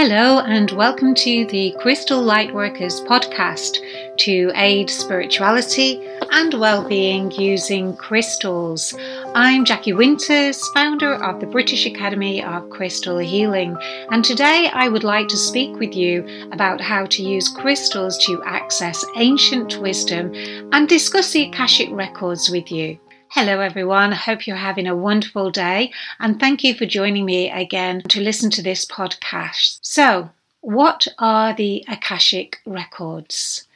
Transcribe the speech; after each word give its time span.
Hello, 0.00 0.38
and 0.38 0.70
welcome 0.70 1.12
to 1.12 1.44
the 1.46 1.74
Crystal 1.80 2.22
Lightworkers 2.22 3.04
podcast 3.08 3.78
to 4.18 4.52
aid 4.54 4.88
spirituality 4.88 6.00
and 6.30 6.54
well-being 6.54 7.32
using 7.32 7.96
crystals. 7.96 8.94
I'm 9.34 9.64
Jackie 9.64 9.94
Winters, 9.94 10.62
founder 10.68 11.14
of 11.14 11.40
the 11.40 11.48
British 11.48 11.84
Academy 11.84 12.44
of 12.44 12.70
Crystal 12.70 13.18
Healing, 13.18 13.76
and 14.12 14.24
today 14.24 14.70
I 14.72 14.86
would 14.86 15.02
like 15.02 15.26
to 15.30 15.36
speak 15.36 15.76
with 15.80 15.96
you 15.96 16.24
about 16.52 16.80
how 16.80 17.06
to 17.06 17.22
use 17.24 17.48
crystals 17.48 18.24
to 18.26 18.40
access 18.44 19.04
ancient 19.16 19.78
wisdom 19.78 20.32
and 20.72 20.88
discuss 20.88 21.32
the 21.32 21.48
Akashic 21.48 21.88
records 21.90 22.50
with 22.50 22.70
you. 22.70 23.00
Hello, 23.32 23.60
everyone. 23.60 24.14
I 24.14 24.16
hope 24.16 24.46
you're 24.46 24.56
having 24.56 24.86
a 24.86 24.96
wonderful 24.96 25.50
day, 25.50 25.92
and 26.18 26.40
thank 26.40 26.64
you 26.64 26.72
for 26.72 26.86
joining 26.86 27.26
me 27.26 27.50
again 27.50 28.00
to 28.08 28.22
listen 28.22 28.50
to 28.52 28.62
this 28.62 28.86
podcast. 28.86 29.80
So, 29.82 30.30
what 30.62 31.06
are 31.18 31.54
the 31.54 31.84
Akashic 31.88 32.62
records? 32.64 33.66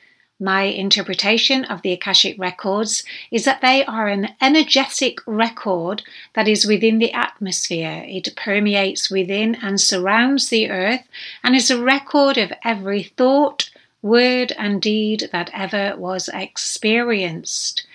My 0.41 0.63
interpretation 0.63 1.67
of 1.67 1.83
the 1.83 1.93
Akashic 1.93 2.39
records 2.39 3.05
is 3.31 3.45
that 3.45 3.61
they 3.61 3.85
are 3.85 4.09
an 4.09 4.31
energetic 4.41 5.19
record 5.27 6.03
that 6.33 6.49
is 6.49 6.67
within 6.67 6.99
the 6.99 7.13
atmosphere. 7.13 8.07
It 8.09 8.35
permeates 8.35 9.11
within 9.11 9.57
and 9.57 9.79
surrounds 9.79 10.49
the 10.49 10.71
earth 10.71 11.07
and 11.45 11.55
is 11.55 11.71
a 11.71 11.81
record 11.81 12.39
of 12.39 12.55
every 12.65 13.03
thought, 13.03 13.69
word, 14.01 14.53
and 14.57 14.81
deed 14.81 15.29
that 15.31 15.51
ever 15.53 15.95
was 15.99 16.31
experienced 16.33 17.87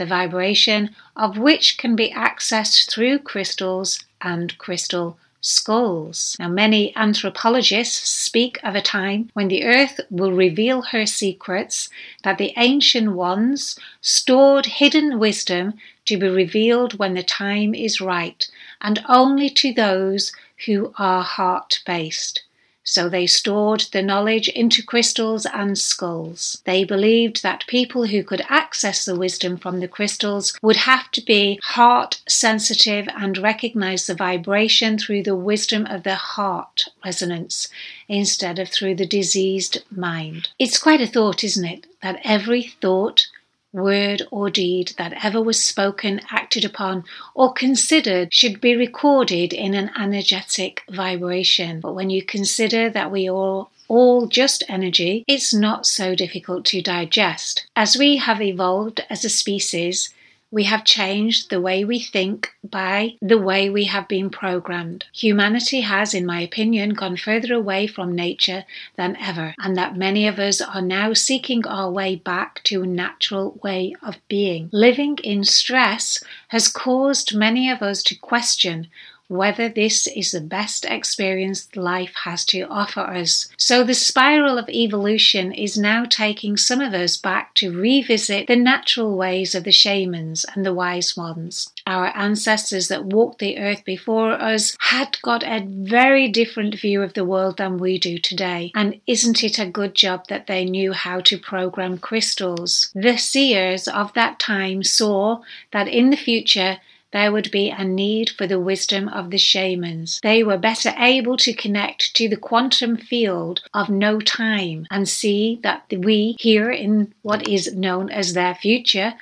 the 0.00 0.06
vibration 0.06 0.88
of 1.14 1.36
which 1.36 1.76
can 1.76 1.94
be 1.94 2.10
accessed 2.12 2.90
through 2.90 3.18
crystals 3.18 4.02
and 4.22 4.56
crystal 4.56 5.18
skulls. 5.42 6.36
Now, 6.40 6.48
many 6.48 6.96
anthropologists 6.96 8.08
speak 8.08 8.58
of 8.62 8.74
a 8.74 8.80
time 8.80 9.28
when 9.34 9.48
the 9.48 9.64
earth 9.64 10.00
will 10.08 10.32
reveal 10.32 10.80
her 10.80 11.04
secrets, 11.04 11.90
that 12.24 12.38
the 12.38 12.54
ancient 12.56 13.12
ones 13.12 13.78
stored 14.00 14.64
hidden 14.64 15.18
wisdom 15.18 15.74
to 16.06 16.16
be 16.16 16.28
revealed 16.28 16.98
when 16.98 17.12
the 17.12 17.22
time 17.22 17.74
is 17.74 18.00
right, 18.00 18.48
and 18.80 19.04
only 19.06 19.50
to 19.50 19.70
those 19.74 20.32
who 20.64 20.94
are 20.96 21.22
heart 21.22 21.82
based. 21.84 22.42
So 22.82 23.08
they 23.08 23.26
stored 23.26 23.84
the 23.92 24.02
knowledge 24.02 24.48
into 24.48 24.82
crystals 24.82 25.46
and 25.46 25.78
skulls. 25.78 26.62
They 26.64 26.82
believed 26.84 27.42
that 27.42 27.66
people 27.66 28.06
who 28.06 28.24
could 28.24 28.42
access 28.48 29.04
the 29.04 29.16
wisdom 29.16 29.58
from 29.58 29.80
the 29.80 29.88
crystals 29.88 30.58
would 30.62 30.76
have 30.76 31.10
to 31.12 31.20
be 31.20 31.60
heart 31.62 32.20
sensitive 32.28 33.06
and 33.16 33.38
recognize 33.38 34.06
the 34.06 34.14
vibration 34.14 34.98
through 34.98 35.22
the 35.22 35.36
wisdom 35.36 35.86
of 35.86 36.02
the 36.02 36.14
heart 36.14 36.88
resonance 37.04 37.68
instead 38.08 38.58
of 38.58 38.68
through 38.68 38.94
the 38.94 39.06
diseased 39.06 39.84
mind. 39.90 40.48
It's 40.58 40.78
quite 40.78 41.00
a 41.00 41.06
thought, 41.06 41.44
isn't 41.44 41.64
it? 41.64 41.86
That 42.02 42.20
every 42.24 42.72
thought, 42.80 43.26
word 43.72 44.22
or 44.30 44.50
deed 44.50 44.92
that 44.98 45.24
ever 45.24 45.40
was 45.40 45.62
spoken, 45.62 46.20
acted 46.30 46.64
upon, 46.64 47.04
or 47.34 47.52
considered 47.52 48.32
should 48.32 48.60
be 48.60 48.74
recorded 48.76 49.52
in 49.52 49.74
an 49.74 49.90
energetic 49.98 50.82
vibration. 50.90 51.80
But 51.80 51.94
when 51.94 52.10
you 52.10 52.22
consider 52.22 52.90
that 52.90 53.10
we 53.10 53.28
are 53.28 53.68
all 53.88 54.26
just 54.26 54.62
energy, 54.68 55.24
it's 55.26 55.52
not 55.52 55.84
so 55.84 56.14
difficult 56.14 56.64
to 56.66 56.80
digest. 56.80 57.66
As 57.74 57.96
we 57.96 58.16
have 58.18 58.40
evolved 58.40 59.04
as 59.10 59.24
a 59.24 59.28
species, 59.28 60.14
we 60.50 60.64
have 60.64 60.84
changed 60.84 61.48
the 61.48 61.60
way 61.60 61.84
we 61.84 62.00
think 62.00 62.52
by 62.64 63.14
the 63.22 63.38
way 63.38 63.70
we 63.70 63.84
have 63.84 64.08
been 64.08 64.30
programmed. 64.30 65.04
Humanity 65.12 65.82
has, 65.82 66.12
in 66.12 66.26
my 66.26 66.40
opinion, 66.40 66.90
gone 66.90 67.16
further 67.16 67.54
away 67.54 67.86
from 67.86 68.14
nature 68.14 68.64
than 68.96 69.16
ever, 69.16 69.54
and 69.58 69.76
that 69.76 69.96
many 69.96 70.26
of 70.26 70.38
us 70.38 70.60
are 70.60 70.82
now 70.82 71.12
seeking 71.12 71.66
our 71.66 71.90
way 71.90 72.16
back 72.16 72.62
to 72.64 72.82
a 72.82 72.86
natural 72.86 73.58
way 73.62 73.94
of 74.02 74.16
being. 74.28 74.68
Living 74.72 75.18
in 75.22 75.44
stress 75.44 76.22
has 76.48 76.68
caused 76.68 77.34
many 77.34 77.70
of 77.70 77.82
us 77.82 78.02
to 78.02 78.14
question 78.16 78.88
whether 79.30 79.68
this 79.68 80.08
is 80.08 80.32
the 80.32 80.40
best 80.40 80.84
experience 80.84 81.68
life 81.76 82.12
has 82.24 82.44
to 82.44 82.62
offer 82.62 83.00
us. 83.00 83.48
So 83.56 83.84
the 83.84 83.94
spiral 83.94 84.58
of 84.58 84.68
evolution 84.68 85.52
is 85.52 85.78
now 85.78 86.04
taking 86.04 86.56
some 86.56 86.80
of 86.80 86.92
us 86.94 87.16
back 87.16 87.54
to 87.54 87.70
revisit 87.70 88.48
the 88.48 88.56
natural 88.56 89.16
ways 89.16 89.54
of 89.54 89.62
the 89.62 89.70
shamans 89.70 90.44
and 90.52 90.66
the 90.66 90.74
wise 90.74 91.16
ones. 91.16 91.72
Our 91.86 92.08
ancestors 92.16 92.88
that 92.88 93.04
walked 93.04 93.38
the 93.38 93.58
earth 93.58 93.84
before 93.84 94.32
us 94.32 94.76
had 94.80 95.16
got 95.22 95.44
a 95.44 95.64
very 95.64 96.26
different 96.28 96.74
view 96.74 97.00
of 97.00 97.14
the 97.14 97.24
world 97.24 97.58
than 97.58 97.78
we 97.78 97.98
do 97.98 98.18
today. 98.18 98.72
And 98.74 99.00
isn't 99.06 99.44
it 99.44 99.60
a 99.60 99.66
good 99.66 99.94
job 99.94 100.26
that 100.26 100.48
they 100.48 100.64
knew 100.64 100.92
how 100.92 101.20
to 101.20 101.38
program 101.38 101.98
crystals? 101.98 102.90
The 102.96 103.16
seers 103.16 103.86
of 103.86 104.12
that 104.14 104.40
time 104.40 104.82
saw 104.82 105.42
that 105.70 105.86
in 105.86 106.10
the 106.10 106.16
future 106.16 106.78
there 107.12 107.32
would 107.32 107.50
be 107.50 107.70
a 107.70 107.84
need 107.84 108.30
for 108.30 108.46
the 108.46 108.60
wisdom 108.60 109.08
of 109.08 109.30
the 109.30 109.38
shamans. 109.38 110.20
They 110.22 110.44
were 110.44 110.58
better 110.58 110.94
able 110.96 111.36
to 111.38 111.52
connect 111.52 112.14
to 112.14 112.28
the 112.28 112.36
quantum 112.36 112.96
field 112.96 113.62
of 113.74 113.88
no 113.88 114.20
time 114.20 114.86
and 114.90 115.08
see 115.08 115.58
that 115.62 115.84
we 115.90 116.36
here 116.38 116.70
in 116.70 117.12
what 117.22 117.48
is 117.48 117.74
known 117.74 118.10
as 118.10 118.32
their 118.32 118.54
future 118.54 119.14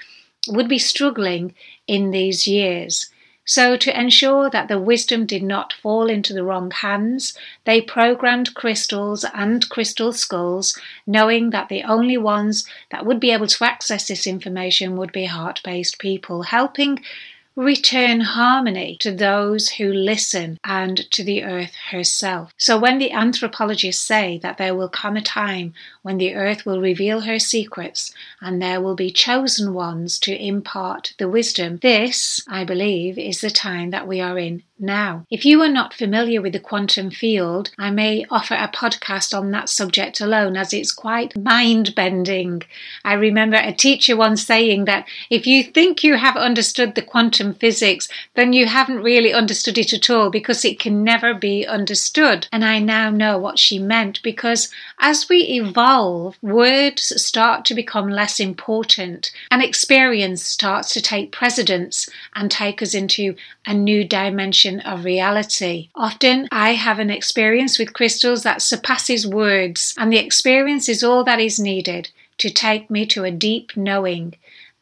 would 0.49 0.69
be 0.69 0.79
struggling 0.79 1.55
in 1.87 2.11
these 2.11 2.47
years. 2.47 3.11
So, 3.45 3.79
to 3.79 3.99
ensure 3.99 4.51
that 4.51 4.69
the 4.69 4.79
wisdom 4.79 5.25
did 5.25 5.43
not 5.43 5.73
fall 5.73 6.11
into 6.11 6.35
the 6.35 6.45
wrong 6.45 6.71
hands, 6.71 7.33
they 7.65 7.81
programmed 7.81 8.53
crystals 8.53 9.25
and 9.33 9.67
crystal 9.71 10.13
skulls, 10.13 10.79
knowing 11.07 11.49
that 11.49 11.71
the 11.71 11.83
only 11.83 12.19
ones 12.19 12.69
that 12.91 13.07
would 13.07 13.19
be 13.19 13.31
able 13.31 13.47
to 13.47 13.65
access 13.65 14.07
this 14.07 14.27
information 14.27 14.97
would 14.99 15.13
be 15.13 15.25
heart 15.25 15.63
based 15.65 15.99
people, 15.99 16.43
helping 16.43 17.03
return 17.65 18.21
harmony 18.21 18.97
to 19.01 19.11
those 19.11 19.69
who 19.71 19.93
listen 19.93 20.59
and 20.63 21.11
to 21.11 21.25
the 21.25 21.43
earth 21.43 21.75
herself. 21.91 22.53
So, 22.57 22.79
when 22.79 22.99
the 22.99 23.11
anthropologists 23.11 24.03
say 24.03 24.39
that 24.43 24.59
there 24.59 24.77
will 24.77 24.89
come 24.89 25.17
a 25.17 25.21
time 25.21 25.75
when 26.03 26.19
the 26.19 26.35
earth 26.35 26.65
will 26.65 26.81
reveal 26.81 27.23
her 27.23 27.41
secrets 27.41 28.15
and 28.41 28.63
there 28.63 28.81
will 28.81 28.95
be 28.95 29.11
chosen 29.11 29.75
ones 29.75 30.21
to 30.21 30.37
impart 30.37 31.15
the 31.19 31.29
wisdom, 31.29 31.79
this, 31.79 32.45
I 32.47 32.63
believe, 32.63 33.19
is 33.19 33.41
the 33.41 33.51
time 33.51 33.91
that 33.91 34.07
we 34.07 34.21
are 34.21 34.39
in 34.39 34.63
now. 34.81 35.25
If 35.31 35.45
you 35.45 35.63
are 35.63 35.69
not 35.69 35.95
familiar 35.95 36.41
with 36.41 36.53
the 36.53 36.61
quantum 36.61 37.11
field, 37.11 37.71
I 37.79 37.91
may 37.91 38.25
offer 38.31 38.55
a 38.55 38.69
podcast 38.69 39.37
on 39.37 39.51
that 39.51 39.69
subject 39.69 40.21
alone 40.21 40.57
as 40.57 40.73
it's 40.73 40.93
quite 40.93 41.37
mind 41.37 41.95
bending. 41.95 42.63
I 43.05 43.15
remember 43.15 43.57
a 43.57 43.73
teacher 43.73 44.17
once 44.17 44.45
saying 44.45 44.85
that 44.85 45.07
if 45.31 45.47
you 45.47 45.63
think 45.63 46.05
you 46.05 46.17
have 46.17 46.37
understood 46.37 46.95
the 46.95 47.03
quantum 47.03 47.55
physics, 47.55 48.09
then 48.35 48.53
you 48.53 48.67
haven't 48.67 49.03
really 49.03 49.33
understood 49.33 49.79
it 49.79 49.93
at 49.93 50.11
all 50.11 50.31
because 50.31 50.65
it 50.65 50.79
can 50.79 51.05
never 51.05 51.35
be 51.35 51.67
understood. 51.67 52.47
And 52.53 52.65
I 52.65 52.79
now 52.79 53.11
know 53.11 53.39
what 53.39 53.59
she 53.59 53.79
meant 53.79 54.23
because 54.23 54.73
as 54.99 55.29
we 55.29 55.39
evolve, 55.43 56.37
words 56.43 57.21
start 57.23 57.65
to 57.67 57.75
become 57.75 58.09
less 58.09 58.41
important 58.41 59.31
and 59.51 59.63
experience 59.63 60.43
starts 60.43 60.93
to 60.95 61.01
take 61.01 61.33
precedence 61.33 62.09
and 62.35 62.51
take 62.51 62.83
us 62.83 62.95
into 62.95 63.35
a 63.67 63.75
new 63.75 64.05
dimension 64.05 64.68
of 64.81 65.05
reality. 65.05 65.89
Often 65.95 66.49
I 66.53 66.75
have 66.75 66.99
an 66.99 67.11
experience 67.11 67.79
with 67.79 67.93
crystals 67.93 68.43
that 68.45 68.63
surpasses 68.63 69.27
words, 69.27 69.95
and 69.99 70.13
the 70.13 70.19
experience 70.19 70.89
is 70.89 71.03
all 71.03 71.25
that 71.25 71.41
is 71.41 71.59
needed 71.59 72.11
to 72.39 72.51
take 72.51 72.89
me 72.89 73.05
to 73.07 73.25
a 73.25 73.31
deep 73.31 73.77
knowing, 73.77 74.35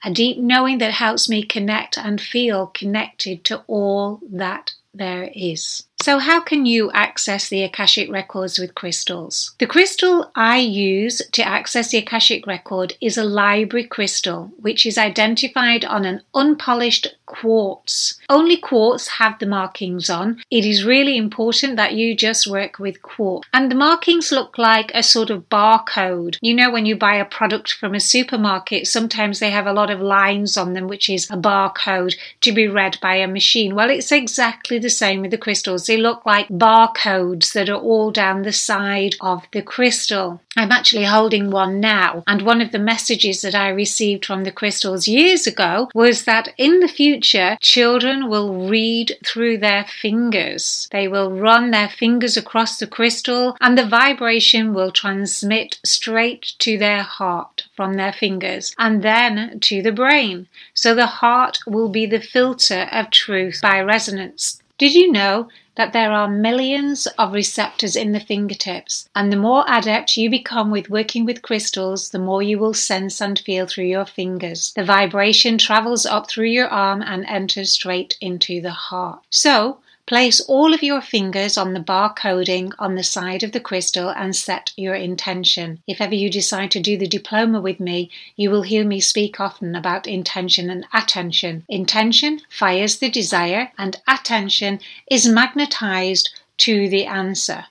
a 0.04 0.10
deep 0.12 0.38
knowing 0.38 0.78
that 0.78 0.92
helps 0.92 1.28
me 1.28 1.42
connect 1.42 1.96
and 1.96 2.20
feel 2.20 2.66
connected 2.66 3.44
to 3.44 3.62
all 3.66 4.20
that 4.30 4.72
there 4.92 5.30
is. 5.34 5.85
So, 6.06 6.20
how 6.20 6.38
can 6.38 6.66
you 6.66 6.92
access 6.92 7.48
the 7.48 7.64
Akashic 7.64 8.08
records 8.08 8.60
with 8.60 8.76
crystals? 8.76 9.56
The 9.58 9.66
crystal 9.66 10.30
I 10.36 10.58
use 10.58 11.20
to 11.32 11.42
access 11.42 11.90
the 11.90 11.98
Akashic 11.98 12.46
record 12.46 12.92
is 13.00 13.18
a 13.18 13.24
library 13.24 13.88
crystal, 13.88 14.52
which 14.60 14.86
is 14.86 14.98
identified 14.98 15.84
on 15.84 16.04
an 16.04 16.22
unpolished 16.32 17.16
quartz. 17.26 18.20
Only 18.28 18.56
quartz 18.56 19.08
have 19.08 19.38
the 19.40 19.46
markings 19.46 20.08
on. 20.08 20.42
It 20.48 20.64
is 20.64 20.84
really 20.84 21.16
important 21.16 21.74
that 21.74 21.94
you 21.94 22.14
just 22.14 22.46
work 22.46 22.78
with 22.78 23.02
quartz. 23.02 23.48
And 23.52 23.68
the 23.68 23.74
markings 23.74 24.30
look 24.30 24.58
like 24.58 24.92
a 24.94 25.02
sort 25.02 25.30
of 25.30 25.48
barcode. 25.48 26.38
You 26.40 26.54
know, 26.54 26.70
when 26.70 26.86
you 26.86 26.96
buy 26.96 27.16
a 27.16 27.24
product 27.24 27.72
from 27.72 27.94
a 27.94 28.00
supermarket, 28.00 28.86
sometimes 28.86 29.40
they 29.40 29.50
have 29.50 29.66
a 29.66 29.72
lot 29.72 29.90
of 29.90 30.00
lines 30.00 30.56
on 30.56 30.72
them, 30.72 30.86
which 30.86 31.10
is 31.10 31.28
a 31.30 31.36
barcode 31.36 32.14
to 32.42 32.52
be 32.52 32.68
read 32.68 32.96
by 33.02 33.16
a 33.16 33.26
machine. 33.26 33.74
Well, 33.74 33.90
it's 33.90 34.12
exactly 34.12 34.78
the 34.78 34.88
same 34.88 35.20
with 35.20 35.32
the 35.32 35.38
crystals. 35.38 35.84
They 35.96 36.02
look 36.02 36.26
like 36.26 36.48
barcodes 36.50 37.54
that 37.54 37.70
are 37.70 37.80
all 37.80 38.10
down 38.10 38.42
the 38.42 38.52
side 38.52 39.16
of 39.18 39.46
the 39.52 39.62
crystal. 39.62 40.42
I'm 40.54 40.70
actually 40.70 41.06
holding 41.06 41.50
one 41.50 41.80
now, 41.80 42.22
and 42.26 42.42
one 42.42 42.60
of 42.60 42.70
the 42.70 42.78
messages 42.78 43.40
that 43.40 43.54
I 43.54 43.70
received 43.70 44.26
from 44.26 44.44
the 44.44 44.52
crystals 44.52 45.08
years 45.08 45.46
ago 45.46 45.88
was 45.94 46.26
that 46.26 46.52
in 46.58 46.80
the 46.80 46.88
future, 46.88 47.56
children 47.62 48.28
will 48.28 48.68
read 48.68 49.16
through 49.24 49.56
their 49.56 49.84
fingers. 49.84 50.86
They 50.92 51.08
will 51.08 51.32
run 51.32 51.70
their 51.70 51.88
fingers 51.88 52.36
across 52.36 52.76
the 52.76 52.86
crystal, 52.86 53.56
and 53.62 53.78
the 53.78 53.88
vibration 53.88 54.74
will 54.74 54.90
transmit 54.92 55.78
straight 55.82 56.52
to 56.58 56.76
their 56.76 57.04
heart 57.04 57.68
from 57.74 57.94
their 57.94 58.12
fingers 58.12 58.74
and 58.78 59.00
then 59.02 59.60
to 59.60 59.80
the 59.80 59.92
brain. 59.92 60.46
So 60.74 60.94
the 60.94 61.06
heart 61.06 61.60
will 61.66 61.88
be 61.88 62.04
the 62.04 62.20
filter 62.20 62.86
of 62.92 63.10
truth 63.10 63.60
by 63.62 63.80
resonance. 63.80 64.60
Did 64.78 64.94
you 64.94 65.10
know 65.10 65.48
that 65.76 65.92
there 65.92 66.12
are 66.12 66.28
millions 66.28 67.06
of 67.18 67.32
receptors 67.32 67.96
in 67.96 68.12
the 68.12 68.20
fingertips, 68.20 69.08
and 69.14 69.32
the 69.32 69.36
more 69.36 69.64
adept 69.68 70.16
you 70.16 70.28
become 70.28 70.70
with 70.70 70.90
working 70.90 71.24
with 71.24 71.42
crystals, 71.42 72.10
the 72.10 72.18
more 72.18 72.42
you 72.42 72.58
will 72.58 72.74
sense 72.74 73.20
and 73.20 73.38
feel 73.38 73.66
through 73.66 73.84
your 73.84 74.06
fingers. 74.06 74.72
The 74.74 74.84
vibration 74.84 75.58
travels 75.58 76.04
up 76.04 76.28
through 76.28 76.48
your 76.48 76.68
arm 76.68 77.02
and 77.02 77.24
enters 77.26 77.72
straight 77.72 78.16
into 78.20 78.60
the 78.60 78.70
heart. 78.70 79.20
So, 79.30 79.78
Place 80.06 80.40
all 80.42 80.72
of 80.72 80.84
your 80.84 81.00
fingers 81.00 81.58
on 81.58 81.72
the 81.72 81.80
bar 81.80 82.14
coding 82.14 82.72
on 82.78 82.94
the 82.94 83.02
side 83.02 83.42
of 83.42 83.50
the 83.50 83.58
crystal 83.58 84.08
and 84.08 84.36
set 84.36 84.70
your 84.76 84.94
intention. 84.94 85.82
If 85.88 86.00
ever 86.00 86.14
you 86.14 86.30
decide 86.30 86.70
to 86.72 86.80
do 86.80 86.96
the 86.96 87.08
diploma 87.08 87.60
with 87.60 87.80
me, 87.80 88.10
you 88.36 88.50
will 88.50 88.62
hear 88.62 88.84
me 88.84 89.00
speak 89.00 89.40
often 89.40 89.74
about 89.74 90.06
intention 90.06 90.70
and 90.70 90.86
attention. 90.94 91.64
Intention 91.68 92.40
fires 92.48 92.98
the 92.98 93.10
desire, 93.10 93.72
and 93.78 94.00
attention 94.06 94.78
is 95.10 95.26
magnetized 95.26 96.30
to 96.58 96.88
the 96.88 97.06
answer. 97.06 97.64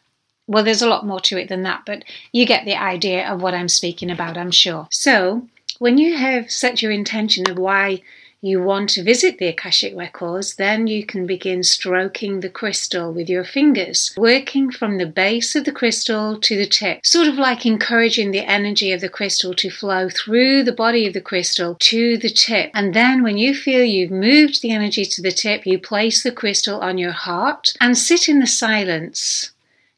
Well, 0.45 0.65
there's 0.65 0.81
a 0.81 0.89
lot 0.89 1.07
more 1.07 1.21
to 1.21 1.37
it 1.37 1.47
than 1.47 1.63
that, 1.63 1.83
but 1.85 2.03
you 2.33 2.45
get 2.45 2.65
the 2.65 2.75
idea 2.75 3.25
of 3.31 3.41
what 3.41 3.53
I'm 3.53 3.69
speaking 3.69 4.11
about, 4.11 4.37
I'm 4.37 4.51
sure. 4.51 4.89
So, 4.91 5.47
when 5.79 5.97
you 5.97 6.17
have 6.17 6.51
set 6.51 6.81
your 6.81 6.91
intention 6.91 7.49
of 7.49 7.57
why 7.57 8.01
you 8.41 8.61
want 8.61 8.89
to 8.91 9.03
visit 9.03 9.37
the 9.37 9.47
Akashic 9.47 9.95
Records, 9.95 10.55
then 10.55 10.87
you 10.87 11.05
can 11.05 11.25
begin 11.25 11.63
stroking 11.63 12.39
the 12.39 12.49
crystal 12.49 13.11
with 13.11 13.29
your 13.29 13.43
fingers, 13.43 14.13
working 14.17 14.71
from 14.71 14.97
the 14.97 15.05
base 15.05 15.55
of 15.55 15.65
the 15.65 15.71
crystal 15.71 16.39
to 16.39 16.55
the 16.55 16.67
tip, 16.67 17.05
sort 17.05 17.27
of 17.27 17.35
like 17.35 17.65
encouraging 17.65 18.31
the 18.31 18.45
energy 18.45 18.91
of 18.91 19.01
the 19.01 19.09
crystal 19.09 19.53
to 19.55 19.69
flow 19.69 20.09
through 20.09 20.63
the 20.63 20.71
body 20.71 21.07
of 21.07 21.13
the 21.13 21.21
crystal 21.21 21.75
to 21.79 22.17
the 22.17 22.29
tip. 22.29 22.69
And 22.73 22.93
then 22.93 23.23
when 23.23 23.37
you 23.37 23.55
feel 23.55 23.83
you've 23.83 24.11
moved 24.11 24.61
the 24.61 24.71
energy 24.71 25.05
to 25.05 25.21
the 25.21 25.31
tip, 25.31 25.65
you 25.65 25.79
place 25.79 26.23
the 26.23 26.31
crystal 26.31 26.79
on 26.79 26.97
your 26.97 27.13
heart 27.13 27.73
and 27.81 27.97
sit 27.97 28.29
in 28.29 28.39
the 28.39 28.47
silence. 28.47 29.51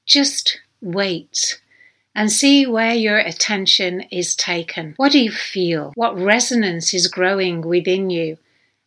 Just 0.05 0.59
wait 0.81 1.59
and 2.17 2.31
see 2.31 2.65
where 2.65 2.95
your 2.95 3.19
attention 3.19 4.01
is 4.11 4.35
taken. 4.35 4.95
What 4.97 5.11
do 5.11 5.19
you 5.19 5.31
feel? 5.31 5.91
What 5.93 6.19
resonance 6.19 6.91
is 6.91 7.07
growing 7.07 7.61
within 7.61 8.09
you? 8.09 8.39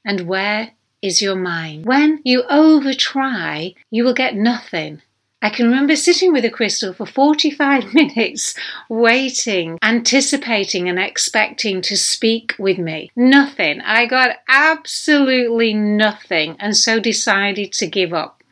And 0.04 0.22
where 0.22 0.72
is 1.00 1.22
your 1.22 1.36
mind? 1.36 1.86
When 1.86 2.20
you 2.24 2.42
over 2.50 2.92
try, 2.92 3.74
you 3.88 4.02
will 4.02 4.14
get 4.14 4.34
nothing. 4.34 5.00
I 5.40 5.48
can 5.48 5.66
remember 5.66 5.94
sitting 5.94 6.32
with 6.32 6.44
a 6.44 6.50
crystal 6.50 6.92
for 6.92 7.06
45 7.06 7.94
minutes, 7.94 8.54
waiting, 8.88 9.78
anticipating, 9.80 10.88
and 10.88 10.98
expecting 10.98 11.80
to 11.82 11.96
speak 11.96 12.56
with 12.58 12.78
me. 12.78 13.12
Nothing. 13.14 13.80
I 13.82 14.06
got 14.06 14.38
absolutely 14.48 15.72
nothing, 15.72 16.56
and 16.58 16.76
so 16.76 16.98
decided 16.98 17.72
to 17.74 17.86
give 17.86 18.12
up. 18.12 18.42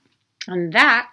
And 0.47 0.73
that 0.73 1.13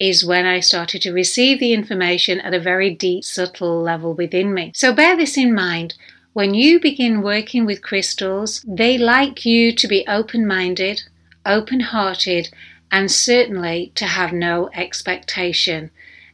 is 0.00 0.24
when 0.24 0.44
I 0.44 0.60
started 0.60 1.02
to 1.02 1.12
receive 1.12 1.60
the 1.60 1.72
information 1.72 2.40
at 2.40 2.54
a 2.54 2.60
very 2.60 2.94
deep, 2.94 3.24
subtle 3.24 3.80
level 3.80 4.14
within 4.14 4.52
me. 4.52 4.72
So 4.74 4.92
bear 4.92 5.16
this 5.16 5.36
in 5.36 5.54
mind. 5.54 5.94
When 6.32 6.52
you 6.52 6.80
begin 6.80 7.22
working 7.22 7.64
with 7.64 7.82
crystals, 7.82 8.64
they 8.66 8.98
like 8.98 9.46
you 9.46 9.72
to 9.72 9.86
be 9.86 10.04
open 10.08 10.46
minded, 10.46 11.04
open 11.46 11.80
hearted, 11.80 12.50
and 12.90 13.10
certainly 13.10 13.92
to 13.94 14.06
have 14.06 14.32
no 14.32 14.68
expectation 14.74 15.90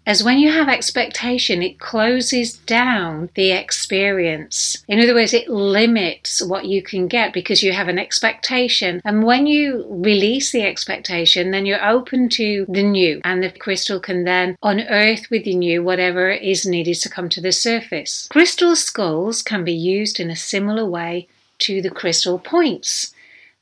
as 0.07 0.25
when 0.25 0.39
you 0.39 0.51
have 0.51 0.69
expectation, 0.69 1.63
it 1.63 1.79
closes 1.79 2.55
down 2.55 3.29
the 3.35 3.53
experience. 3.53 4.83
In 4.89 4.99
other 4.99 5.15
words, 5.15 5.35
it 5.35 5.49
limits 5.49 6.43
what 6.43 6.65
you 6.65 6.83
can 6.83 7.07
get 7.07 7.33
because 7.33 7.63
you 7.63 7.73
have 7.73 7.89
an 7.89 7.99
expectation. 7.99 9.01
And 9.05 9.25
when 9.25 9.47
you 9.47 9.87
release 9.89 10.53
the 10.53 10.63
expectation, 10.63 11.51
then 11.51 11.67
you're 11.67 11.87
open 11.87 12.29
to 12.31 12.67
the 12.69 12.83
new, 12.83 13.21
and 13.25 13.43
the 13.43 13.51
crystal 13.51 14.01
can 14.01 14.25
then 14.25 14.57
unearth 14.63 15.31
within 15.31 15.63
you 15.63 15.83
whatever 15.83 16.31
is 16.31 16.67
needed 16.67 16.97
to 16.97 17.11
come 17.11 17.29
to 17.29 17.41
the 17.41 17.53
surface. 17.53 18.27
Crystal 18.31 18.75
skulls 18.77 19.43
can 19.43 19.65
be 19.65 19.75
used 19.75 20.19
in 20.19 20.31
a 20.31 20.37
similar 20.37 20.87
way 20.87 21.29
to 21.59 21.83
the 21.83 21.91
crystal 21.91 22.39
points. 22.39 23.15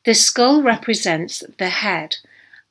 The 0.05 0.15
skull 0.15 0.63
represents 0.63 1.43
the 1.59 1.69
head, 1.69 2.17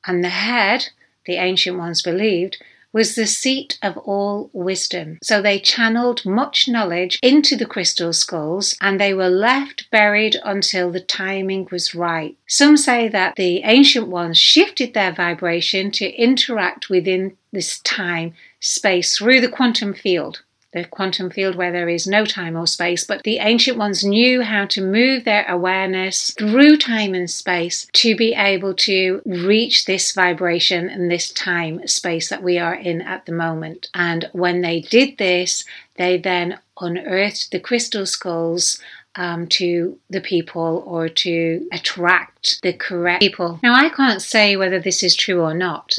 and 0.06 0.24
the 0.24 0.30
head, 0.30 0.88
the 1.26 1.34
ancient 1.34 1.78
ones 1.78 2.02
believed, 2.02 2.56
was 2.92 3.14
the 3.14 3.26
seat 3.26 3.78
of 3.82 3.96
all 3.98 4.50
wisdom. 4.52 5.18
So 5.22 5.42
they 5.42 5.58
channeled 5.58 6.24
much 6.24 6.68
knowledge 6.68 7.18
into 7.22 7.56
the 7.56 7.66
crystal 7.66 8.12
skulls 8.12 8.76
and 8.80 9.00
they 9.00 9.14
were 9.14 9.28
left 9.28 9.90
buried 9.90 10.36
until 10.44 10.90
the 10.90 11.00
timing 11.00 11.68
was 11.70 11.94
right. 11.94 12.36
Some 12.46 12.76
say 12.76 13.08
that 13.08 13.36
the 13.36 13.62
ancient 13.64 14.08
ones 14.08 14.38
shifted 14.38 14.94
their 14.94 15.12
vibration 15.12 15.90
to 15.92 16.10
interact 16.10 16.88
within 16.88 17.36
this 17.52 17.78
time 17.80 18.34
space 18.60 19.16
through 19.16 19.40
the 19.40 19.48
quantum 19.48 19.94
field 19.94 20.42
the 20.72 20.84
quantum 20.84 21.30
field 21.30 21.54
where 21.54 21.72
there 21.72 21.88
is 21.88 22.06
no 22.06 22.26
time 22.26 22.56
or 22.56 22.66
space, 22.66 23.04
but 23.04 23.22
the 23.22 23.38
ancient 23.38 23.78
ones 23.78 24.04
knew 24.04 24.42
how 24.42 24.66
to 24.66 24.82
move 24.82 25.24
their 25.24 25.46
awareness 25.48 26.30
through 26.32 26.76
time 26.76 27.14
and 27.14 27.30
space 27.30 27.86
to 27.94 28.14
be 28.14 28.34
able 28.34 28.74
to 28.74 29.22
reach 29.24 29.86
this 29.86 30.12
vibration 30.12 30.88
and 30.88 31.10
this 31.10 31.30
time 31.32 31.86
space 31.86 32.28
that 32.28 32.42
we 32.42 32.58
are 32.58 32.74
in 32.74 33.00
at 33.00 33.24
the 33.24 33.32
moment. 33.32 33.88
And 33.94 34.28
when 34.32 34.60
they 34.60 34.80
did 34.80 35.16
this, 35.16 35.64
they 35.96 36.18
then 36.18 36.58
unearthed 36.80 37.50
the 37.50 37.60
crystal 37.60 38.04
skulls 38.04 38.78
um, 39.14 39.46
to 39.48 39.98
the 40.10 40.20
people 40.20 40.84
or 40.86 41.08
to 41.08 41.66
attract 41.72 42.60
the 42.62 42.72
correct 42.72 43.20
people. 43.20 43.58
Now, 43.62 43.74
I 43.74 43.88
can't 43.88 44.22
say 44.22 44.56
whether 44.56 44.78
this 44.78 45.02
is 45.02 45.16
true 45.16 45.40
or 45.40 45.54
not 45.54 45.98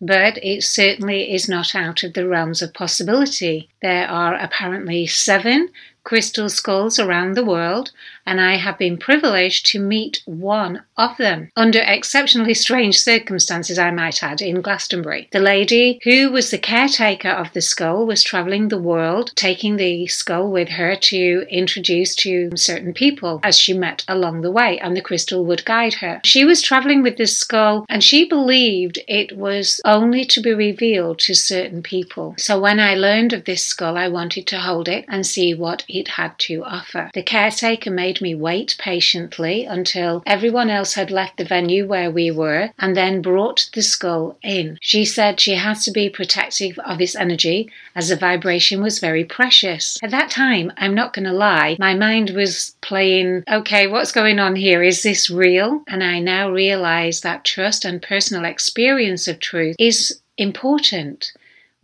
but 0.00 0.38
it 0.42 0.62
certainly 0.62 1.32
is 1.32 1.48
not 1.48 1.74
out 1.74 2.02
of 2.02 2.14
the 2.14 2.26
realms 2.26 2.62
of 2.62 2.74
possibility. 2.74 3.70
There 3.82 4.08
are 4.08 4.34
apparently 4.34 5.06
seven 5.06 5.68
crystal 6.04 6.48
skulls 6.48 6.98
around 6.98 7.34
the 7.34 7.44
world, 7.44 7.90
and 8.26 8.40
I 8.40 8.56
have 8.56 8.78
been 8.78 8.96
privileged 8.96 9.66
to 9.66 9.78
meet 9.80 10.22
one 10.24 10.82
of 10.96 11.16
them 11.16 11.50
under 11.56 11.80
exceptionally 11.80 12.54
strange 12.54 13.00
circumstances, 13.00 13.78
I 13.78 13.90
might 13.90 14.22
add, 14.22 14.40
in 14.40 14.60
Glastonbury. 14.60 15.28
The 15.32 15.40
lady 15.40 16.00
who 16.04 16.30
was 16.30 16.50
the 16.50 16.58
caretaker 16.58 17.28
of 17.28 17.52
the 17.52 17.60
skull 17.60 18.06
was 18.06 18.22
travelling 18.22 18.68
the 18.68 18.78
world, 18.78 19.32
taking 19.34 19.76
the 19.76 20.06
skull 20.06 20.50
with 20.50 20.68
her 20.70 20.96
to 20.96 21.46
introduce 21.50 22.14
to 22.16 22.56
certain 22.56 22.94
people 22.94 23.40
as 23.42 23.58
she 23.58 23.72
met 23.72 24.04
along 24.08 24.42
the 24.42 24.50
way, 24.50 24.78
and 24.78 24.96
the 24.96 25.02
crystal 25.02 25.44
would 25.44 25.64
guide 25.64 25.94
her. 25.94 26.20
She 26.24 26.44
was 26.44 26.62
travelling 26.62 27.02
with 27.02 27.16
this 27.16 27.36
skull, 27.36 27.84
and 27.88 28.02
she 28.02 28.24
believed 28.24 28.98
it 29.08 29.36
was 29.36 29.80
only 29.84 30.24
to 30.26 30.40
be 30.40 30.52
revealed 30.52 31.18
to 31.20 31.34
certain 31.34 31.82
people. 31.82 32.34
So 32.38 32.60
when 32.60 32.80
I 32.80 32.94
learned 32.94 33.32
of 33.32 33.44
this 33.44 33.64
skull, 33.64 33.96
I 33.96 34.08
wanted 34.08 34.46
to 34.48 34.58
hold 34.58 34.88
it 34.88 35.04
and 35.08 35.26
see 35.26 35.54
what 35.54 35.84
it 35.94 36.08
had 36.08 36.38
to 36.38 36.64
offer. 36.64 37.10
The 37.14 37.22
caretaker 37.22 37.90
made 37.90 38.20
me 38.20 38.34
wait 38.34 38.76
patiently 38.78 39.64
until 39.64 40.22
everyone 40.26 40.70
else 40.70 40.94
had 40.94 41.10
left 41.10 41.36
the 41.36 41.44
venue 41.44 41.86
where 41.86 42.10
we 42.10 42.30
were 42.30 42.70
and 42.78 42.96
then 42.96 43.22
brought 43.22 43.70
the 43.74 43.82
skull 43.82 44.36
in. 44.42 44.78
She 44.80 45.04
said 45.04 45.40
she 45.40 45.54
had 45.54 45.80
to 45.80 45.90
be 45.90 46.08
protective 46.10 46.78
of 46.80 47.00
its 47.00 47.14
energy 47.14 47.70
as 47.94 48.08
the 48.08 48.16
vibration 48.16 48.82
was 48.82 48.98
very 48.98 49.24
precious. 49.24 49.98
At 50.02 50.10
that 50.10 50.30
time, 50.30 50.72
I'm 50.76 50.94
not 50.94 51.12
going 51.12 51.26
to 51.26 51.32
lie, 51.32 51.76
my 51.78 51.94
mind 51.94 52.30
was 52.30 52.74
playing, 52.80 53.44
okay, 53.50 53.86
what's 53.86 54.12
going 54.12 54.38
on 54.38 54.56
here? 54.56 54.82
Is 54.82 55.02
this 55.02 55.30
real? 55.30 55.82
And 55.88 56.02
I 56.02 56.18
now 56.18 56.50
realize 56.50 57.20
that 57.20 57.44
trust 57.44 57.84
and 57.84 58.02
personal 58.02 58.44
experience 58.44 59.28
of 59.28 59.38
truth 59.38 59.76
is 59.78 60.20
important. 60.36 61.32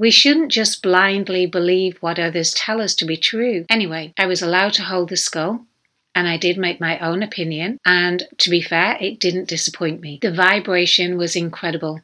We 0.01 0.11
shouldn't 0.11 0.51
just 0.51 0.83
blindly 0.83 1.45
believe 1.45 1.99
what 2.01 2.19
others 2.19 2.55
tell 2.55 2.81
us 2.81 2.95
to 2.95 3.05
be 3.05 3.19
true. 3.19 3.67
Anyway, 3.69 4.15
I 4.17 4.25
was 4.25 4.41
allowed 4.41 4.73
to 4.75 4.85
hold 4.85 5.11
the 5.11 5.17
skull 5.19 5.67
and 6.15 6.27
I 6.27 6.39
did 6.39 6.57
make 6.57 6.81
my 6.81 6.99
own 7.01 7.23
opinion. 7.23 7.77
And 7.85 8.27
to 8.39 8.49
be 8.49 8.63
fair, 8.63 8.97
it 8.99 9.21
didn't 9.21 9.47
disappoint 9.51 10.01
me. 10.01 10.19
The 10.23 10.33
vibration 10.33 11.19
was 11.19 11.37
incredible. 11.37 12.01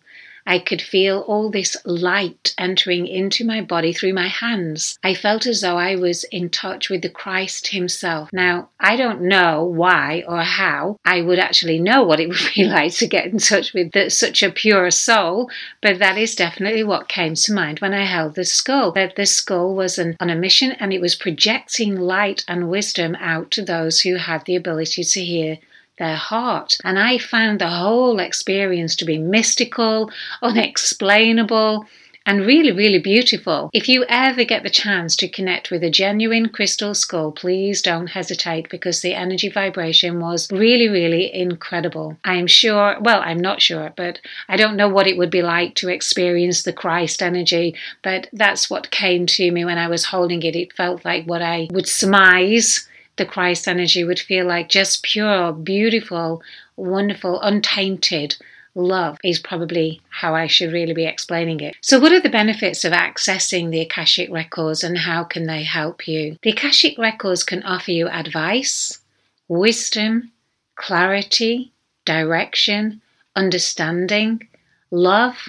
I 0.47 0.61
could 0.61 0.81
feel 0.81 1.21
all 1.21 1.51
this 1.51 1.77
light 1.85 2.55
entering 2.57 3.07
into 3.07 3.45
my 3.45 3.61
body 3.61 3.93
through 3.93 4.15
my 4.15 4.29
hands. 4.29 4.99
I 5.03 5.15
felt 5.15 5.47
as 5.47 5.61
though 5.61 5.77
I 5.77 5.97
was 5.97 6.25
in 6.25 6.51
touch 6.51 6.89
with 6.89 7.03
the 7.03 7.09
Christ 7.09 7.69
Himself. 7.69 8.31
Now, 8.33 8.69
I 8.79 8.97
don't 8.97 9.23
know 9.23 9.65
why 9.65 10.23
or 10.29 10.43
how 10.43 10.99
I 11.05 11.23
would 11.23 11.39
actually 11.39 11.81
know 11.81 12.05
what 12.05 12.21
it 12.21 12.29
would 12.29 12.51
be 12.55 12.65
like 12.65 12.95
to 12.95 13.07
get 13.07 13.27
in 13.27 13.39
touch 13.39 13.73
with 13.73 13.93
the, 13.93 14.11
such 14.11 14.43
a 14.43 14.51
pure 14.51 14.91
soul, 14.91 15.51
but 15.83 15.99
that 15.99 16.17
is 16.17 16.37
definitely 16.37 16.85
what 16.85 17.09
came 17.09 17.35
to 17.35 17.53
mind 17.53 17.81
when 17.81 17.93
I 17.93 18.05
held 18.05 18.35
the 18.35 18.45
skull. 18.45 18.93
That 18.93 19.17
the 19.17 19.27
skull 19.27 19.75
was 19.75 19.99
an, 19.99 20.17
on 20.21 20.31
a 20.31 20.37
mission 20.37 20.73
and 20.73 20.93
it 20.93 21.01
was 21.01 21.15
projecting 21.15 21.97
light 21.97 22.45
and 22.47 22.71
wisdom 22.71 23.17
out 23.17 23.51
to 23.53 23.65
those 23.65 24.03
who 24.03 24.17
had 24.17 24.45
the 24.45 24.57
ability 24.57 25.03
to 25.03 25.25
hear 25.25 25.59
their 25.99 26.17
heart. 26.17 26.77
And 26.85 26.99
I 26.99 27.19
found 27.19 27.61
the 27.61 27.69
whole 27.69 28.19
experience 28.19 28.97
to 28.97 29.05
be 29.05 29.19
mystical, 29.19 30.11
unexplainable, 30.43 31.87
and 32.27 32.45
really, 32.45 32.73
really 32.73 32.99
beautiful. 32.99 33.71
If 33.73 33.89
you 33.89 34.05
ever 34.09 34.43
get 34.43 34.65
the 34.65 34.71
chance 34.71 35.15
to 35.17 35.29
connect 35.29 35.71
with 35.71 35.85
a 35.85 35.91
genuine 35.91 36.49
crystal 36.49 36.93
skull, 36.93 37.31
please 37.31 37.81
don't 37.81 38.09
hesitate 38.09 38.69
because 38.69 39.01
the 39.01 39.15
energy 39.15 39.49
vibration 39.49 40.19
was 40.19 40.51
really, 40.51 40.89
really 40.89 41.33
incredible. 41.33 42.17
I 42.25 42.35
am 42.35 42.49
sure, 42.49 42.97
well, 43.01 43.23
I'm 43.25 43.39
not 43.39 43.63
sure, 43.63 43.93
but 43.97 44.19
I 44.49 44.57
don't 44.57 44.77
know 44.77 44.89
what 44.89 45.07
it 45.07 45.17
would 45.17 45.31
be 45.31 45.43
like 45.43 45.77
to 45.77 45.89
experience 45.89 46.65
the 46.65 46.73
Christ 46.73 47.23
energy, 47.23 47.77
but 48.03 48.29
that's 48.33 48.69
what 48.69 48.91
came 48.91 49.27
to 49.27 49.51
me 49.53 49.65
when 49.65 49.79
I 49.79 49.87
was 49.87 50.07
holding 50.07 50.43
it. 50.43 50.57
It 50.57 50.73
felt 50.73 51.05
like 51.05 51.27
what 51.27 51.43
I 51.43 51.69
would 51.71 51.87
surmise 51.87 52.89
the 53.17 53.27
Christ 53.27 53.67
energy 53.67 54.05
would 54.05 54.19
feel 54.19 54.47
like 54.47 54.69
just 54.69 55.03
pure, 55.03 55.53
beautiful, 55.53 56.43
wonderful, 56.77 57.41
untainted 57.41 58.37
love 58.77 59.19
is 59.25 59.39
probably 59.39 60.01
how 60.11 60.35
I 60.35 60.47
should 60.47 60.73
really 60.73 60.93
be 60.93 61.07
explaining 61.07 61.61
it. 61.61 61.75
So, 61.81 61.99
what 61.99 62.13
are 62.13 62.21
the 62.21 62.29
benefits 62.29 62.85
of 62.85 62.93
accessing 62.93 63.71
the 63.71 63.81
Akashic 63.81 64.31
Records 64.31 64.85
and 64.85 64.99
how 64.99 65.25
can 65.25 65.47
they 65.47 65.65
help 65.65 66.07
you? 66.07 66.37
The 66.43 66.51
Akashic 66.51 66.99
Records 66.99 67.43
can 67.43 67.63
offer 67.63 67.91
you 67.91 68.09
advice, 68.09 69.01
wisdom, 69.49 70.33
clarity, 70.77 71.73
direction, 72.05 73.01
understanding, 73.35 74.47
love, 74.91 75.49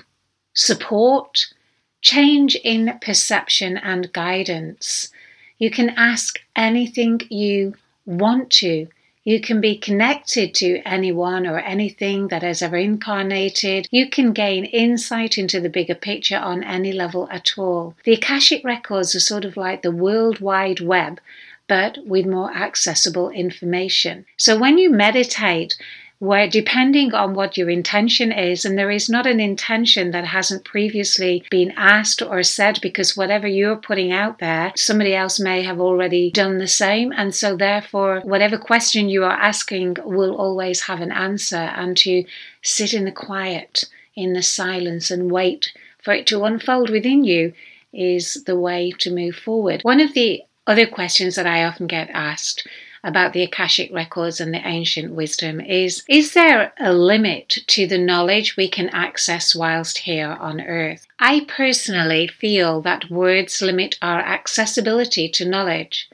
support, 0.53 1.53
change 2.01 2.55
in 2.55 2.97
perception, 3.01 3.77
and 3.77 4.11
guidance. 4.13 5.09
You 5.57 5.71
can 5.71 5.89
ask 5.91 6.39
anything 6.55 7.21
you 7.29 7.75
want 8.05 8.51
to 8.51 8.87
you 9.27 9.41
can 9.41 9.59
be 9.59 9.75
connected 9.77 10.55
to 10.55 10.81
anyone 10.85 11.45
or 11.45 11.59
anything 11.59 12.29
that 12.29 12.43
has 12.43 12.61
ever 12.61 12.77
incarnated. 12.77 13.85
You 13.91 14.09
can 14.09 14.31
gain 14.31 14.63
insight 14.63 15.37
into 15.37 15.59
the 15.59 15.67
bigger 15.67 15.95
picture 15.95 16.37
on 16.37 16.63
any 16.63 16.93
level 16.93 17.27
at 17.29 17.57
all. 17.57 17.93
The 18.05 18.13
Akashic 18.13 18.63
Records 18.63 19.13
are 19.15 19.19
sort 19.19 19.43
of 19.43 19.57
like 19.57 19.81
the 19.81 19.91
World 19.91 20.39
Wide 20.39 20.79
Web, 20.79 21.19
but 21.67 21.97
with 22.05 22.25
more 22.25 22.55
accessible 22.55 23.29
information. 23.29 24.25
So 24.37 24.57
when 24.57 24.77
you 24.77 24.89
meditate, 24.89 25.75
where 26.19 26.49
depending 26.49 27.13
on 27.13 27.33
what 27.35 27.57
your 27.57 27.69
intention 27.69 28.31
is, 28.31 28.65
and 28.65 28.77
there 28.77 28.89
is 28.89 29.09
not 29.09 29.27
an 29.27 29.39
intention 29.39 30.11
that 30.11 30.25
hasn't 30.25 30.63
previously 30.63 31.43
been 31.51 31.71
asked 31.77 32.21
or 32.21 32.41
said, 32.41 32.79
because 32.81 33.15
whatever 33.15 33.47
you're 33.47 33.75
putting 33.75 34.11
out 34.11 34.39
there, 34.39 34.71
somebody 34.75 35.13
else 35.13 35.39
may 35.39 35.61
have 35.61 35.79
already 35.79 36.31
done 36.31 36.57
the 36.57 36.67
same. 36.67 37.11
And 37.11 37.35
so, 37.35 37.55
therefore, 37.55 38.21
whatever 38.21 38.57
question 38.57 39.09
you 39.09 39.23
are 39.23 39.31
asking 39.31 39.97
will 40.03 40.35
always 40.35 40.81
have 40.81 41.01
an 41.01 41.11
answer, 41.11 41.55
and 41.55 41.95
to 41.97 42.25
sit 42.63 42.93
in 42.93 43.05
the 43.05 43.11
quiet, 43.11 43.83
in 44.15 44.33
the 44.33 44.43
silence, 44.43 45.11
and 45.11 45.31
wait 45.31 45.71
for 46.01 46.13
it 46.13 46.25
to 46.27 46.43
unfold 46.45 46.89
within 46.89 47.23
you 47.23 47.53
is 47.93 48.43
the 48.45 48.59
way 48.59 48.91
to 48.99 49.13
move 49.13 49.35
forward. 49.35 49.81
One 49.83 49.99
of 49.99 50.13
the 50.13 50.41
other 50.65 50.85
questions 50.85 51.35
that 51.35 51.47
I 51.47 51.63
often 51.63 51.87
get 51.87 52.09
asked 52.11 52.67
about 53.07 53.31
the 53.31 53.41
Akashic 53.41 53.91
records 53.93 54.41
and 54.41 54.53
the 54.53 54.67
ancient 54.67 55.13
wisdom 55.13 55.61
is 55.61 56.03
Is 56.09 56.33
there 56.33 56.73
a 56.77 56.91
limit 56.91 57.59
to 57.67 57.87
the 57.87 57.97
knowledge 57.97 58.57
we 58.57 58.67
can 58.67 58.89
access 58.89 59.55
whilst 59.55 59.99
here 59.99 60.37
on 60.39 60.59
earth? 60.59 61.07
I 61.17 61.45
personally 61.47 62.27
feel 62.27 62.81
that 62.81 63.09
words 63.09 63.61
limit 63.61 63.97
our 64.01 64.19
accessibility 64.19 65.29
to 65.29 65.45
knowledge. 65.45 66.09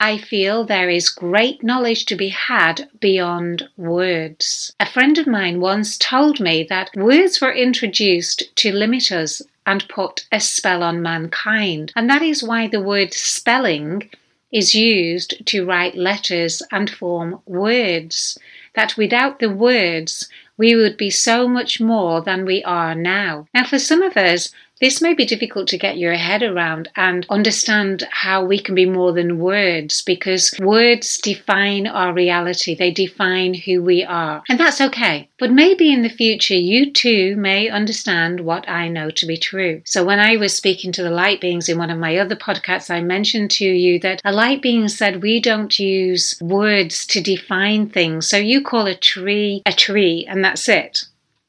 I 0.00 0.16
feel 0.16 0.64
there 0.64 0.88
is 0.88 1.08
great 1.08 1.64
knowledge 1.64 2.06
to 2.06 2.14
be 2.14 2.28
had 2.28 2.88
beyond 3.00 3.68
words. 3.76 4.72
A 4.78 4.86
friend 4.86 5.18
of 5.18 5.26
mine 5.26 5.60
once 5.60 5.98
told 5.98 6.38
me 6.38 6.64
that 6.68 6.90
words 6.94 7.40
were 7.40 7.52
introduced 7.52 8.54
to 8.56 8.72
limit 8.72 9.10
us 9.10 9.42
and 9.66 9.88
put 9.88 10.24
a 10.30 10.38
spell 10.38 10.84
on 10.84 11.02
mankind, 11.02 11.92
and 11.96 12.08
that 12.08 12.22
is 12.22 12.44
why 12.44 12.68
the 12.68 12.80
word 12.80 13.12
spelling 13.12 14.08
is 14.52 14.74
used 14.74 15.46
to 15.46 15.64
write 15.64 15.96
letters 15.96 16.62
and 16.70 16.88
form 16.88 17.40
words, 17.46 18.38
that 18.74 18.96
without 18.96 19.38
the 19.38 19.50
words 19.50 20.28
we 20.56 20.74
would 20.74 20.96
be 20.96 21.10
so 21.10 21.46
much 21.46 21.80
more 21.80 22.20
than 22.20 22.44
we 22.44 22.62
are 22.64 22.94
now. 22.94 23.46
Now, 23.54 23.64
for 23.64 23.78
some 23.78 24.02
of 24.02 24.16
us, 24.16 24.50
this 24.80 25.00
may 25.00 25.14
be 25.14 25.24
difficult 25.24 25.68
to 25.68 25.78
get 25.78 25.98
your 25.98 26.14
head 26.14 26.42
around 26.42 26.88
and 26.96 27.26
understand 27.28 28.06
how 28.10 28.44
we 28.44 28.58
can 28.58 28.74
be 28.74 28.86
more 28.86 29.12
than 29.12 29.38
words 29.38 30.02
because 30.02 30.54
words 30.60 31.18
define 31.18 31.86
our 31.86 32.12
reality, 32.12 32.74
they 32.74 32.90
define 32.90 33.54
who 33.54 33.82
we 33.82 34.04
are. 34.04 34.42
And 34.48 34.58
that's 34.58 34.80
okay. 34.80 35.28
But 35.38 35.50
maybe 35.50 35.92
in 35.92 36.02
the 36.02 36.08
future, 36.08 36.54
you 36.54 36.92
too 36.92 37.36
may 37.36 37.68
understand 37.68 38.40
what 38.40 38.68
I 38.68 38.88
know 38.88 39.10
to 39.10 39.26
be 39.26 39.36
true. 39.36 39.82
So, 39.84 40.04
when 40.04 40.18
I 40.18 40.36
was 40.36 40.54
speaking 40.54 40.92
to 40.92 41.02
the 41.02 41.10
light 41.10 41.40
beings 41.40 41.68
in 41.68 41.78
one 41.78 41.90
of 41.90 41.98
my 41.98 42.16
other 42.16 42.36
podcasts, 42.36 42.90
I 42.90 43.00
mentioned 43.00 43.50
to 43.52 43.64
you 43.64 43.98
that 44.00 44.20
a 44.24 44.32
light 44.32 44.62
being 44.62 44.88
said 44.88 45.22
we 45.22 45.40
don't 45.40 45.78
use 45.78 46.36
words 46.40 47.06
to 47.06 47.20
define 47.20 47.88
things. 47.88 48.28
So, 48.28 48.36
you 48.36 48.62
call 48.62 48.86
a 48.86 48.94
tree 48.94 49.62
a 49.64 49.72
tree, 49.72 50.26
and 50.28 50.44
that's 50.44 50.68
it. 50.68 51.04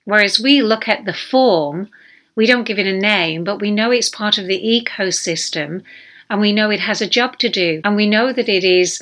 Whereas 0.06 0.40
we 0.40 0.62
look 0.62 0.88
at 0.88 1.06
the 1.06 1.14
form 1.14 1.90
we 2.40 2.46
don't 2.46 2.64
give 2.64 2.80
it 2.80 2.88
a 2.88 2.94
name, 2.94 3.44
but 3.44 3.60
we 3.60 3.70
know 3.70 3.92
it's 3.92 4.08
part 4.08 4.38
of 4.38 4.48
the 4.48 4.58
ecosystem 4.58 5.84
and 6.30 6.40
we 6.40 6.54
know 6.54 6.70
it 6.70 6.80
has 6.80 7.02
a 7.02 7.16
job 7.18 7.38
to 7.38 7.50
do. 7.50 7.82
And 7.84 7.98
we 7.98 8.08
know 8.08 8.32
that 8.32 8.48
it 8.48 8.64
is 8.64 9.02